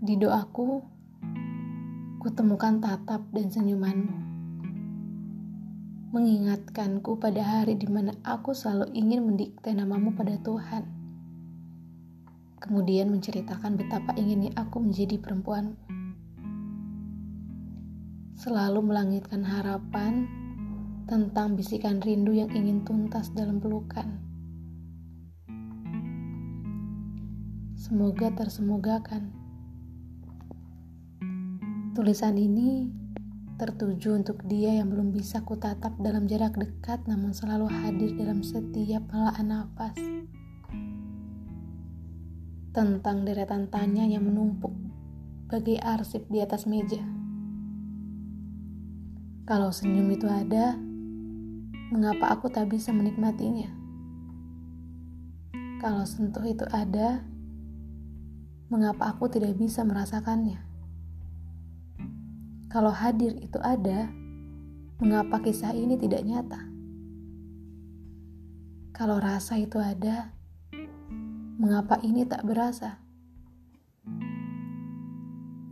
Di 0.00 0.16
doaku, 0.16 0.80
kutemukan 2.24 2.80
tatap 2.80 3.20
dan 3.36 3.52
senyumanmu. 3.52 4.16
Mengingatkanku 6.16 7.20
pada 7.20 7.44
hari 7.44 7.76
di 7.76 7.84
mana 7.84 8.16
aku 8.24 8.56
selalu 8.56 8.96
ingin 8.96 9.28
mendikte 9.28 9.68
namamu 9.76 10.16
pada 10.16 10.40
Tuhan. 10.40 10.88
Kemudian 12.64 13.12
menceritakan 13.12 13.76
betapa 13.76 14.16
inginnya 14.16 14.56
aku 14.56 14.80
menjadi 14.80 15.20
perempuanmu. 15.20 15.76
Selalu 18.40 18.80
melangitkan 18.80 19.44
harapan 19.44 20.24
tentang 21.04 21.60
bisikan 21.60 22.00
rindu 22.00 22.32
yang 22.32 22.48
ingin 22.56 22.88
tuntas 22.88 23.36
dalam 23.36 23.60
pelukan. 23.60 24.16
Semoga 27.76 28.32
tersemogakan. 28.32 29.39
Tulisan 31.90 32.38
ini 32.38 32.86
tertuju 33.58 34.14
untuk 34.14 34.46
dia 34.46 34.78
yang 34.78 34.94
belum 34.94 35.10
bisa 35.10 35.42
kutatap 35.42 35.98
dalam 35.98 36.30
jarak 36.30 36.54
dekat 36.54 37.02
namun 37.10 37.34
selalu 37.34 37.66
hadir 37.66 38.14
dalam 38.14 38.46
setiap 38.46 39.10
helaan 39.10 39.50
nafas. 39.50 39.98
Tentang 42.70 43.26
deretan 43.26 43.66
tanya 43.74 44.06
yang 44.06 44.22
menumpuk 44.22 44.70
bagi 45.50 45.82
arsip 45.82 46.30
di 46.30 46.38
atas 46.38 46.70
meja. 46.70 47.02
Kalau 49.42 49.74
senyum 49.74 50.14
itu 50.14 50.30
ada, 50.30 50.78
mengapa 51.90 52.38
aku 52.38 52.54
tak 52.54 52.70
bisa 52.70 52.94
menikmatinya? 52.94 53.66
Kalau 55.82 56.06
sentuh 56.06 56.46
itu 56.46 56.62
ada, 56.70 57.26
mengapa 58.70 59.10
aku 59.10 59.26
tidak 59.26 59.58
bisa 59.58 59.82
merasakannya? 59.82 60.69
Kalau 62.70 62.94
hadir 62.94 63.34
itu 63.42 63.58
ada, 63.58 64.06
mengapa 65.02 65.42
kisah 65.42 65.74
ini 65.74 65.98
tidak 65.98 66.22
nyata? 66.22 66.70
Kalau 68.94 69.18
rasa 69.18 69.58
itu 69.58 69.74
ada, 69.82 70.30
mengapa 71.58 71.98
ini 72.06 72.22
tak 72.30 72.46
berasa? 72.46 73.02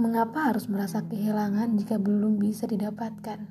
Mengapa 0.00 0.48
harus 0.48 0.72
merasa 0.72 1.04
kehilangan 1.04 1.76
jika 1.76 2.00
belum 2.00 2.40
bisa 2.40 2.64
didapatkan? 2.64 3.44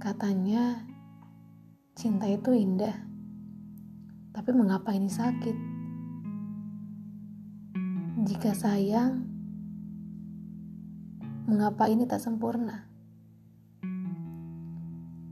Katanya, 0.00 0.88
cinta 1.92 2.32
itu 2.32 2.56
indah, 2.56 2.96
tapi 4.32 4.56
mengapa 4.56 4.96
ini 4.96 5.12
sakit? 5.12 5.56
Jika 8.24 8.56
sayang, 8.56 9.31
mengapa 11.42 11.90
ini 11.90 12.06
tak 12.06 12.22
sempurna? 12.22 12.86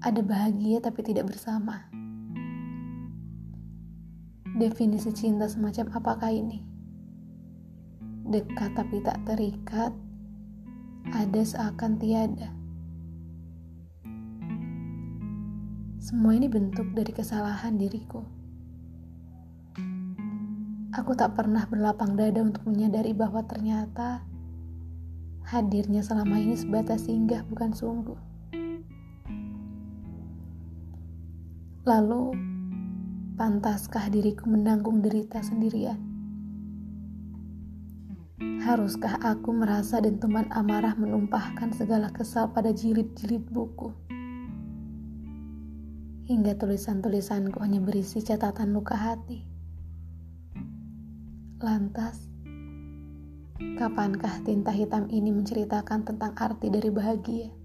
Ada 0.03 0.25
bahagia 0.27 0.83
tapi 0.83 1.06
tidak 1.06 1.30
bersama. 1.30 1.86
Definisi 4.58 5.14
cinta 5.14 5.47
semacam 5.47 5.86
apakah 5.94 6.34
ini? 6.34 6.67
Dekat 8.27 8.75
tapi 8.75 8.98
tak 9.06 9.22
terikat, 9.22 9.94
ada 11.14 11.41
seakan 11.47 11.94
tiada. 12.02 12.50
Semua 16.02 16.34
ini 16.34 16.50
bentuk 16.50 16.91
dari 16.91 17.12
kesalahan 17.14 17.78
diriku. 17.78 18.24
Aku 20.90 21.14
tak 21.14 21.39
pernah 21.39 21.70
berlapang 21.70 22.18
dada 22.18 22.42
untuk 22.42 22.67
menyadari 22.67 23.14
bahwa 23.14 23.46
ternyata 23.46 24.27
hadirnya 25.50 25.98
selama 25.98 26.38
ini 26.38 26.55
sebatas 26.55 27.11
singgah 27.11 27.42
bukan 27.50 27.74
sungguh. 27.74 28.14
Lalu, 31.83 32.38
pantaskah 33.34 34.06
diriku 34.14 34.46
menanggung 34.46 35.02
derita 35.02 35.42
sendirian? 35.42 35.98
Haruskah 38.62 39.18
aku 39.27 39.50
merasa 39.50 39.98
dentuman 39.98 40.46
amarah 40.55 40.94
menumpahkan 40.94 41.74
segala 41.74 42.14
kesal 42.14 42.55
pada 42.55 42.70
jilid-jilid 42.70 43.42
buku? 43.50 43.90
Hingga 46.30 46.55
tulisan-tulisanku 46.62 47.58
hanya 47.58 47.83
berisi 47.83 48.22
catatan 48.22 48.70
luka 48.70 48.94
hati. 48.94 49.42
Lantas, 51.58 52.30
Kapankah 53.60 54.40
tinta 54.40 54.72
hitam 54.72 55.04
ini 55.12 55.28
menceritakan 55.28 56.04
tentang 56.08 56.32
arti 56.32 56.72
dari 56.72 56.88
bahagia? 56.88 57.59